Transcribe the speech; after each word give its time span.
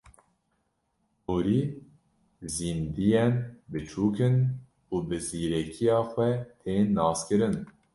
Mûrî 1.25 1.61
zîndiyên 2.53 3.33
biçûk 3.71 4.17
in 4.27 4.35
û 4.93 4.95
bi 5.07 5.17
zîrekiya 5.27 5.99
xwe 6.11 6.31
tên 6.61 6.85
naskirin. 6.97 7.55